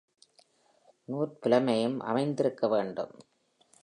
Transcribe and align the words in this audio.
நூற் 1.07 1.35
புலமையும் 1.41 1.99
அமைந்திருக்க 2.03 2.67
வேண்டும். 2.67 3.13